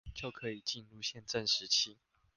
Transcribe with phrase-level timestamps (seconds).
[0.15, 1.99] 就可進入憲政時期